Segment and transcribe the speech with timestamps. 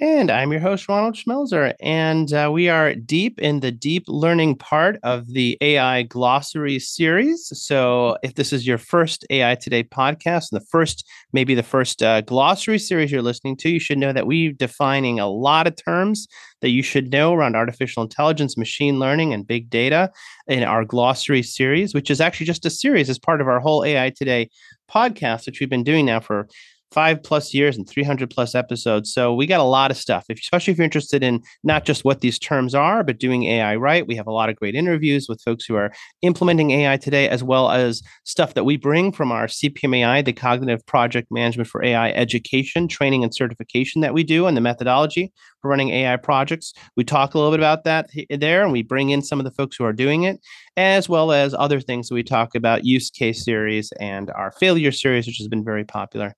[0.00, 1.72] And I'm your host, Ronald Schmelzer.
[1.80, 7.48] And uh, we are deep in the deep learning part of the AI glossary series.
[7.54, 12.02] So, if this is your first AI Today podcast and the first, maybe the first
[12.02, 15.76] uh, glossary series you're listening to, you should know that we're defining a lot of
[15.76, 16.26] terms
[16.60, 20.10] that you should know around artificial intelligence, machine learning, and big data
[20.48, 23.84] in our glossary series, which is actually just a series as part of our whole
[23.84, 24.50] AI Today
[24.90, 26.48] podcast, which we've been doing now for
[26.94, 29.12] five plus years and 300 plus episodes.
[29.12, 32.04] So we got a lot of stuff, if, especially if you're interested in not just
[32.04, 34.06] what these terms are, but doing AI right.
[34.06, 37.42] We have a lot of great interviews with folks who are implementing AI today, as
[37.42, 42.10] well as stuff that we bring from our CPMAI, the Cognitive Project Management for AI
[42.10, 45.32] education, training, and certification that we do, and the methodology
[45.64, 46.74] for running AI projects.
[46.94, 49.50] We talk a little bit about that there, and we bring in some of the
[49.50, 50.38] folks who are doing it,
[50.76, 55.26] as well as other things we talk about, use case series and our failure series,
[55.26, 56.36] which has been very popular.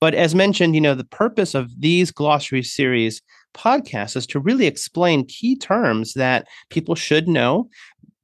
[0.00, 3.20] But as mentioned, you know, the purpose of these glossary series
[3.52, 7.68] podcasts is to really explain key terms that people should know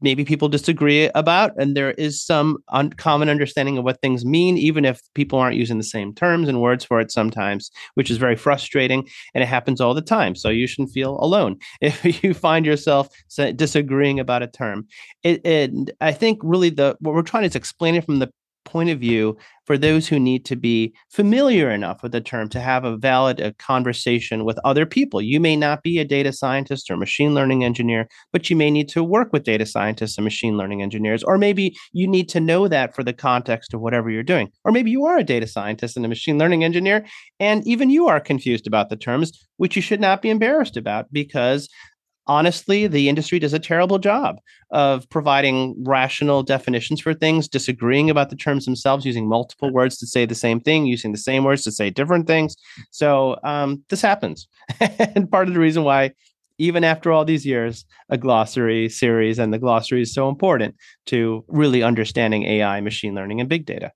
[0.00, 4.84] maybe people disagree about and there is some uncommon understanding of what things mean even
[4.84, 8.36] if people aren't using the same terms and words for it sometimes which is very
[8.36, 12.66] frustrating and it happens all the time so you shouldn't feel alone if you find
[12.66, 13.08] yourself
[13.56, 14.86] disagreeing about a term.
[15.22, 18.30] It, it i think really the what we're trying to is explain it from the
[18.68, 22.60] point of view for those who need to be familiar enough with the term to
[22.60, 25.20] have a valid a conversation with other people.
[25.20, 28.88] You may not be a data scientist or machine learning engineer, but you may need
[28.90, 32.68] to work with data scientists and machine learning engineers, or maybe you need to know
[32.68, 34.50] that for the context of whatever you're doing.
[34.64, 37.04] Or maybe you are a data scientist and a machine learning engineer,
[37.40, 41.12] and even you are confused about the terms, which you should not be embarrassed about
[41.12, 41.68] because
[42.28, 44.38] honestly, the industry does a terrible job
[44.70, 50.06] of providing rational definitions for things, disagreeing about the terms themselves, using multiple words to
[50.06, 52.54] say the same thing, using the same words to say different things.
[52.90, 54.46] So um, this happens.
[54.80, 56.12] and part of the reason why,
[56.58, 60.74] even after all these years, a glossary series and the glossary is so important
[61.06, 63.92] to really understanding AI, machine learning, and big data.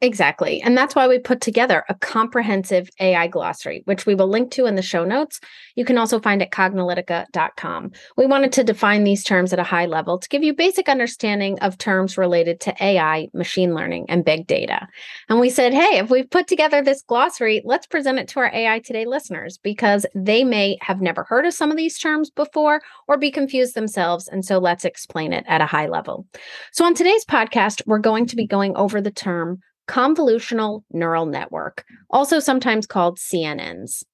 [0.00, 0.62] Exactly.
[0.62, 4.66] And that's why we put together a comprehensive AI glossary, which we will link to
[4.66, 5.40] in the show notes.
[5.74, 7.90] You can also find at cognilytica.com.
[8.16, 11.58] We wanted to define these terms at a high level to give you basic understanding
[11.58, 14.86] of terms related to AI, machine learning, and big data.
[15.28, 18.54] And we said, hey, if we've put together this glossary, let's present it to our
[18.54, 22.80] AI Today listeners because they may have never heard of some of these terms before
[23.08, 24.28] or be confused themselves.
[24.28, 26.24] And so let's explain it at a high level.
[26.70, 29.58] So on today's podcast, we're going to be going over the term
[29.88, 34.04] convolutional neural network, also sometimes called CNNs.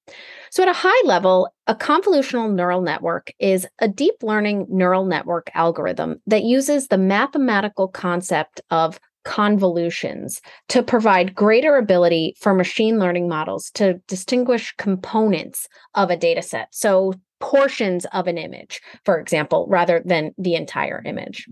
[0.49, 5.49] So, at a high level, a convolutional neural network is a deep learning neural network
[5.53, 13.27] algorithm that uses the mathematical concept of convolutions to provide greater ability for machine learning
[13.27, 16.67] models to distinguish components of a data set.
[16.71, 17.13] So,
[17.45, 21.47] portions of an image, for example, rather than the entire image.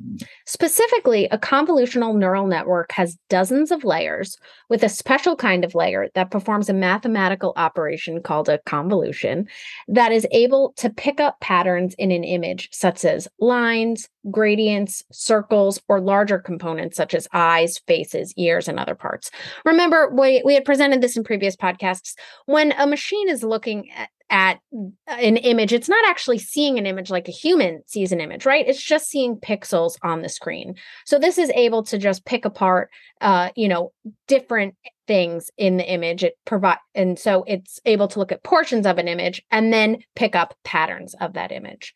[0.48, 4.36] Specifically, a convolutional neural network has dozens of layers
[4.72, 9.48] with a special kind of layer that performs a mathematical operation called a convolution
[9.88, 15.80] that is able to pick up patterns in an image, such as lines, gradients, circles,
[15.88, 19.30] or larger components such as eyes, faces, ears, and other parts.
[19.64, 22.16] Remember, we, we had presented this in previous podcasts.
[22.48, 24.60] When a machine is looking at, at
[25.08, 28.68] an image, it's not actually seeing an image like a human sees an image, right?
[28.68, 30.76] It's just seeing pixels on the screen.
[31.06, 32.90] So this is able to just pick apart,
[33.22, 33.92] uh, you know,
[34.28, 34.76] different
[35.08, 36.24] things in the image.
[36.24, 40.00] It provide, and so it's able to look at portions of an image and then
[40.16, 41.94] pick up patterns of that image.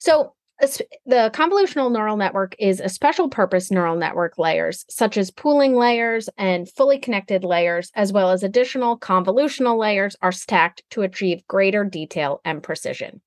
[0.00, 5.74] So the convolutional neural network is a special purpose neural network layers, such as pooling
[5.74, 11.46] layers and fully connected layers, as well as additional convolutional layers, are stacked to achieve
[11.48, 13.20] greater detail and precision.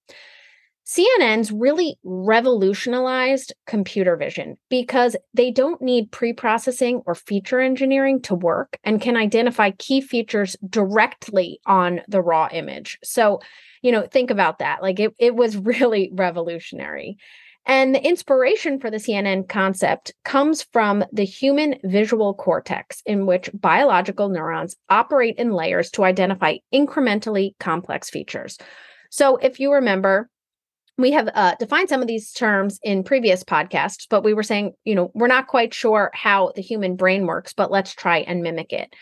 [0.88, 8.34] CNNs really revolutionized computer vision because they don't need pre processing or feature engineering to
[8.34, 12.98] work and can identify key features directly on the raw image.
[13.04, 13.42] So
[13.88, 14.82] you know, think about that.
[14.82, 17.18] Like it, it was really revolutionary.
[17.66, 23.50] And the inspiration for the CNN concept comes from the human visual cortex, in which
[23.54, 28.58] biological neurons operate in layers to identify incrementally complex features.
[29.10, 30.30] So, if you remember,
[30.98, 34.74] we have uh, defined some of these terms in previous podcasts, but we were saying,
[34.84, 38.42] you know, we're not quite sure how the human brain works, but let's try and
[38.42, 38.94] mimic it.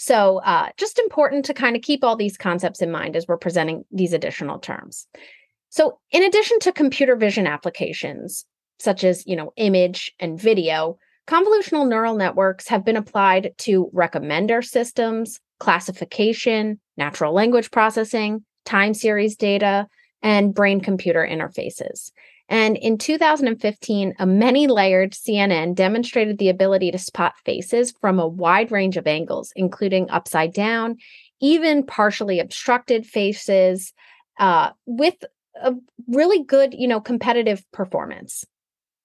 [0.00, 3.36] So, uh, just important to kind of keep all these concepts in mind as we're
[3.36, 5.08] presenting these additional terms.
[5.70, 8.46] So, in addition to computer vision applications,
[8.78, 14.64] such as, you know, image and video, convolutional neural networks have been applied to recommender
[14.64, 19.88] systems, classification, natural language processing, time series data,
[20.22, 22.12] and brain computer interfaces.
[22.48, 28.26] And in 2015, a many layered CNN demonstrated the ability to spot faces from a
[28.26, 30.96] wide range of angles, including upside down,
[31.40, 33.92] even partially obstructed faces,
[34.38, 35.16] uh, with
[35.62, 35.74] a
[36.06, 38.44] really good, you know, competitive performance.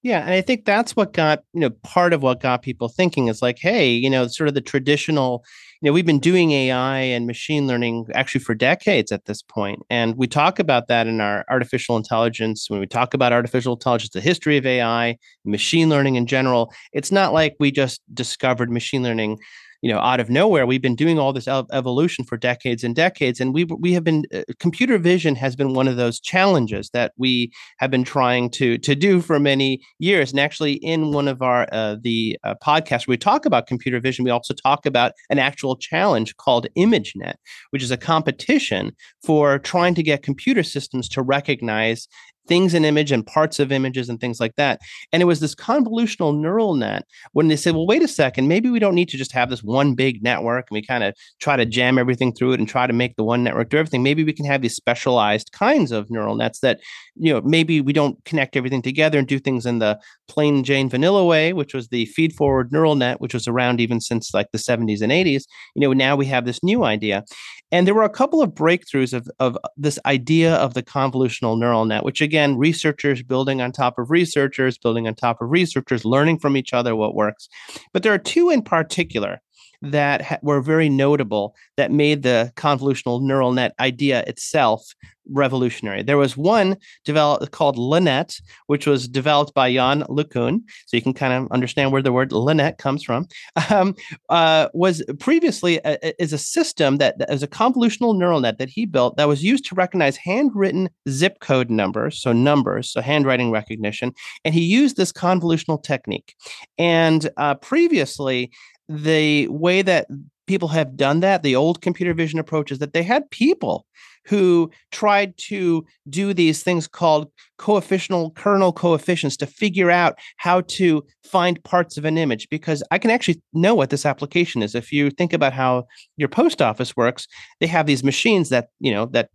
[0.03, 3.29] Yeah, and I think that's what got, you know, part of what got people thinking
[3.29, 5.45] is like, hey, you know, sort of the traditional,
[5.81, 9.79] you know, we've been doing AI and machine learning actually for decades at this point.
[9.89, 12.65] And we talk about that in our artificial intelligence.
[12.69, 17.11] When we talk about artificial intelligence, the history of AI, machine learning in general, it's
[17.11, 19.37] not like we just discovered machine learning
[19.83, 23.39] you know out of nowhere we've been doing all this evolution for decades and decades
[23.39, 27.11] and we we have been uh, computer vision has been one of those challenges that
[27.17, 31.41] we have been trying to to do for many years and actually in one of
[31.41, 35.37] our uh, the uh, podcasts we talk about computer vision we also talk about an
[35.37, 37.35] actual challenge called ImageNet
[37.71, 38.91] which is a competition
[39.21, 42.07] for trying to get computer systems to recognize
[42.47, 44.81] things in image and parts of images and things like that.
[45.11, 48.69] And it was this convolutional neural net when they said, well, wait a second, maybe
[48.69, 51.55] we don't need to just have this one big network and we kind of try
[51.55, 54.03] to jam everything through it and try to make the one network do everything.
[54.03, 56.79] Maybe we can have these specialized kinds of neural nets that,
[57.15, 60.89] you know, maybe we don't connect everything together and do things in the plain Jane
[60.89, 64.47] vanilla way, which was the feed forward neural net, which was around even since like
[64.51, 65.43] the 70s and 80s.
[65.75, 67.23] You know, now we have this new idea.
[67.71, 71.85] And there were a couple of breakthroughs of, of this idea of the convolutional neural
[71.85, 76.39] net, which again, researchers building on top of researchers, building on top of researchers, learning
[76.39, 77.47] from each other what works.
[77.93, 79.39] But there are two in particular
[79.83, 84.93] that ha- were very notable that made the convolutional neural net idea itself
[85.29, 86.03] revolutionary.
[86.03, 90.61] There was one developed called LeNet, which was developed by Yann LeCun.
[90.85, 93.27] So you can kind of understand where the word LeNet comes from.
[93.69, 93.95] Um,
[94.29, 98.57] uh, was previously a, a, is a system that, that is a convolutional neural net
[98.57, 103.01] that he built that was used to recognize handwritten zip code numbers, so numbers, so
[103.01, 104.13] handwriting recognition.
[104.43, 106.35] And he used this convolutional technique.
[106.77, 108.51] And uh, previously,
[108.93, 110.07] the way that
[110.47, 113.85] people have done that, the old computer vision approach is that they had people
[114.25, 117.29] who tried to do these things called
[117.63, 122.97] coefficient kernel coefficients to figure out how to find parts of an image because I
[122.97, 124.75] can actually know what this application is.
[124.75, 125.85] If you think about how
[126.17, 127.25] your post office works,
[127.61, 129.29] they have these machines that, you know, that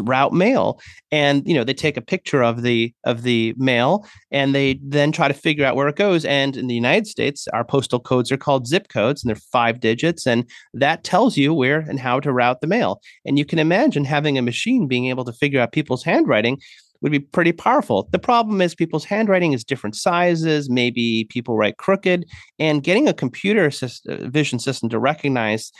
[0.00, 0.80] route mail
[1.12, 5.12] and, you know, they take a picture of the of the mail and they then
[5.12, 8.32] try to figure out where it goes and in the United States, our postal codes
[8.32, 12.20] are called zip codes and they're 5 digits and that tells you where and how
[12.20, 13.02] to route the mail.
[13.26, 16.58] And you can imagine having a machine being able to figure out people's handwriting
[17.00, 18.08] would be pretty powerful.
[18.10, 20.70] The problem is people's handwriting is different sizes.
[20.70, 22.26] Maybe people write crooked,
[22.58, 23.88] and getting a computer uh,
[24.28, 25.72] vision system to recognize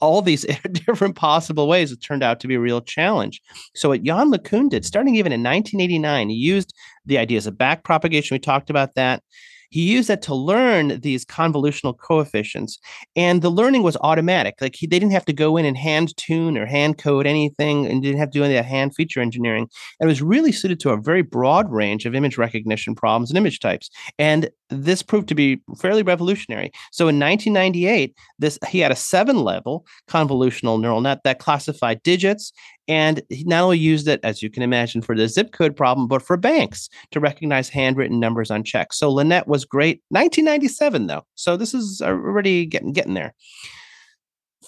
[0.00, 3.40] all these different possible ways it turned out to be a real challenge.
[3.74, 6.74] So what Yann LeCun did, starting even in 1989, he used
[7.06, 8.34] the ideas of back propagation.
[8.34, 9.22] We talked about that.
[9.70, 12.78] He used that to learn these convolutional coefficients,
[13.16, 14.56] and the learning was automatic.
[14.60, 17.86] Like he, they didn't have to go in and hand tune or hand code anything,
[17.86, 19.68] and didn't have to do any of that hand feature engineering.
[19.98, 23.38] And it was really suited to a very broad range of image recognition problems and
[23.38, 23.90] image types.
[24.18, 26.70] And this proved to be fairly revolutionary.
[26.92, 32.52] So in 1998, this he had a seven-level convolutional neural net that classified digits
[32.88, 36.08] and he not only used it, as you can imagine, for the zip code problem,
[36.08, 38.98] but for banks to recognize handwritten numbers on checks.
[38.98, 40.02] So LeNet was great.
[40.08, 41.24] 1997, though.
[41.34, 43.34] So this is already getting getting there.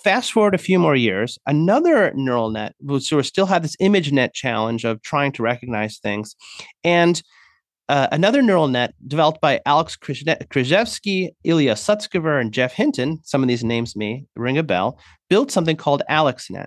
[0.03, 4.33] Fast forward a few more years, another neural net sort of still had this ImageNet
[4.33, 6.35] challenge of trying to recognize things.
[6.83, 7.23] And
[7.89, 13.49] uh, another neural net developed by Alex Krizhevsky, Ilya Sutskever, and Geoff Hinton, some of
[13.49, 16.67] these names may ring a bell, built something called AlexNet,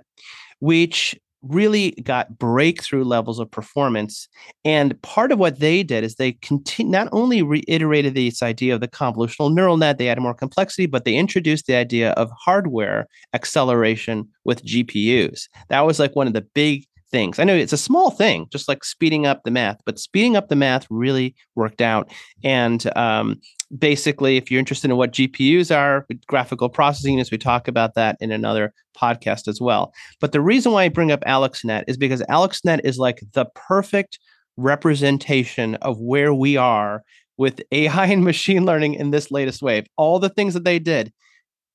[0.60, 4.28] which really got breakthrough levels of performance.
[4.64, 8.80] And part of what they did is they continue, not only reiterated this idea of
[8.80, 13.06] the convolutional neural net, they added more complexity, but they introduced the idea of hardware
[13.32, 15.48] acceleration with GPUs.
[15.68, 17.38] That was like one of the big things.
[17.38, 20.48] I know it's a small thing, just like speeding up the math, but speeding up
[20.48, 22.12] the math really worked out.
[22.42, 23.40] And um,
[23.76, 28.16] basically, if you're interested in what GPUs are, graphical processing units, we talk about that
[28.20, 29.92] in another podcast as well.
[30.20, 34.18] But the reason why I bring up AlexNet is because AlexNet is like the perfect
[34.56, 37.02] representation of where we are
[37.36, 39.86] with AI and machine learning in this latest wave.
[39.96, 41.12] All the things that they did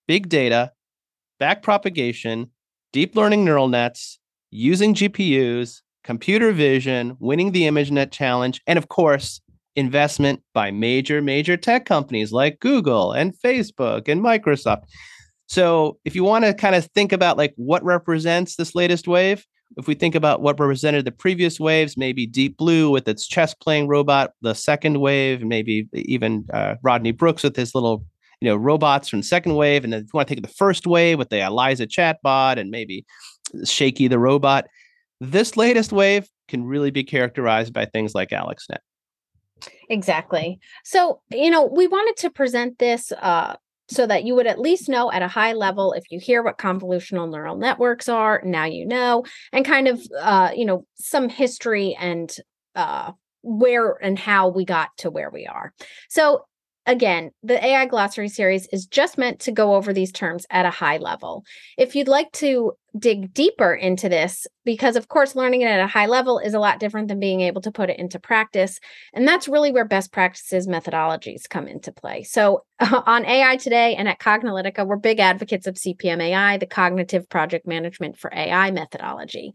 [0.08, 0.72] big data,
[1.40, 2.50] back propagation,
[2.92, 4.20] deep learning neural nets,
[4.50, 9.40] using GPUs, computer vision, winning the ImageNet challenge, and of course,
[9.76, 14.84] investment by major, major tech companies like Google and Facebook and Microsoft.
[15.48, 19.46] So if you want to kind of think about like what represents this latest wave,
[19.78, 23.54] if we think about what represented the previous waves, maybe Deep Blue with its chess
[23.54, 28.06] playing robot, the second wave, maybe even uh, Rodney Brooks with his little
[28.42, 30.54] you know robots from the second wave, and then if you want to take the
[30.54, 33.06] first wave with the Eliza chatbot and maybe
[33.64, 34.68] Shaky the robot,
[35.20, 38.80] this latest wave can really be characterized by things like AlexNet.
[39.90, 40.60] Exactly.
[40.84, 43.56] So, you know, we wanted to present this uh,
[43.90, 46.58] so that you would at least know at a high level if you hear what
[46.58, 51.96] convolutional neural networks are, now you know, and kind of, uh, you know, some history
[52.00, 52.36] and
[52.76, 53.12] uh,
[53.44, 55.74] where and how we got to where we are.
[56.10, 56.46] So,
[56.86, 60.72] again, the AI glossary series is just meant to go over these terms at a
[60.72, 61.44] high level.
[61.78, 65.88] If you'd like to dig deeper into this, because of course, learning it at a
[65.88, 68.80] high level is a lot different than being able to put it into practice.
[69.14, 72.24] And that's really where best practices methodologies come into play.
[72.24, 76.66] So, uh, on AI Today and at Cognilytica, we're big advocates of CPM AI, the
[76.66, 79.54] cognitive project management for AI methodology.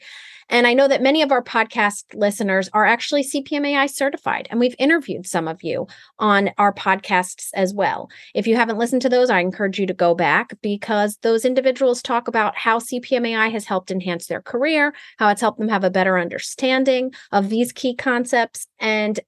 [0.48, 4.76] And I know that many of our podcast listeners are actually CPMAI certified, and we've
[4.78, 5.88] interviewed some of you
[6.20, 8.08] on our podcasts as well.
[8.32, 12.00] If you haven't listened to those, I encourage you to go back because those individuals
[12.00, 15.90] talk about how CPMAI has helped enhance their career, how it's helped them have a
[15.90, 19.20] better understanding of these key concepts, and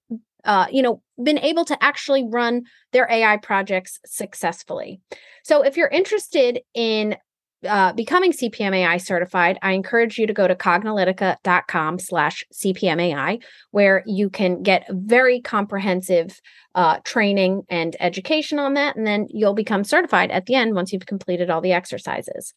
[0.44, 2.62] uh, you know, been able to actually run
[2.92, 5.00] their AI projects successfully.
[5.42, 7.16] So, if you're interested in
[7.66, 14.30] uh, becoming CPMAI certified, I encourage you to go to cognilytica.com slash CPMAI, where you
[14.30, 16.40] can get very comprehensive
[16.74, 18.96] uh, training and education on that.
[18.96, 22.54] And then you'll become certified at the end once you've completed all the exercises.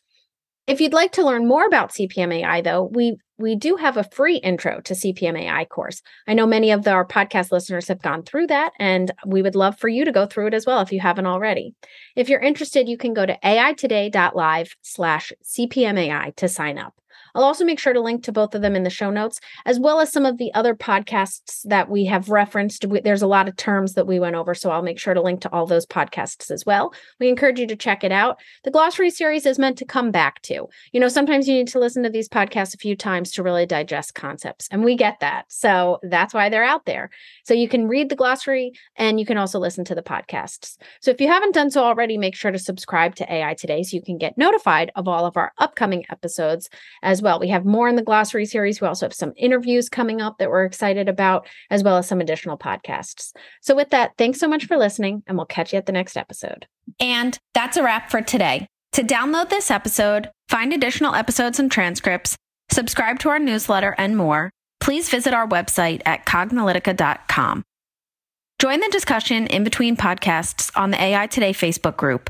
[0.68, 4.36] If you'd like to learn more about CPMAI, though, we we do have a free
[4.38, 6.04] intro to CPMAI course.
[6.28, 9.56] I know many of the, our podcast listeners have gone through that, and we would
[9.56, 11.74] love for you to go through it as well if you haven't already.
[12.16, 16.94] If you're interested, you can go to aitoday.live slash CPMAI to sign up.
[17.36, 19.80] I'll also make sure to link to both of them in the show notes, as
[19.80, 22.86] well as some of the other podcasts that we have referenced.
[23.04, 25.42] There's a lot of terms that we went over, so I'll make sure to link
[25.42, 26.94] to all those podcasts as well.
[27.20, 28.40] We encourage you to check it out.
[28.64, 30.68] The glossary series is meant to come back to.
[30.92, 33.66] You know, sometimes you need to listen to these podcasts a few times to really
[33.66, 35.46] digest concepts, and we get that.
[35.50, 37.10] So that's why they're out there.
[37.46, 40.78] So you can read the glossary and you can also listen to the podcasts.
[41.02, 43.96] So if you haven't done so already, make sure to subscribe to AI Today so
[43.96, 46.70] you can get notified of all of our upcoming episodes
[47.04, 47.40] as well.
[47.40, 48.82] We have more in the glossary series.
[48.82, 52.22] We also have some interviews coming up that we're excited about, as well as some
[52.22, 53.34] additional podcasts.
[53.62, 56.18] So, with that, thanks so much for listening, and we'll catch you at the next
[56.18, 56.68] episode.
[57.00, 58.68] And that's a wrap for today.
[58.94, 62.36] To download this episode, find additional episodes and transcripts,
[62.72, 67.64] subscribe to our newsletter, and more, please visit our website at cognilytica.com.
[68.60, 72.30] Join the discussion in between podcasts on the AI Today Facebook group